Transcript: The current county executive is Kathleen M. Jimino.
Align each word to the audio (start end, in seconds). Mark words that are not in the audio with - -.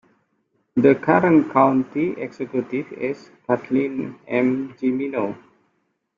The 0.75 0.95
current 0.95 1.51
county 1.53 2.19
executive 2.19 2.91
is 2.93 3.29
Kathleen 3.45 4.17
M. 4.27 4.73
Jimino. 4.73 5.37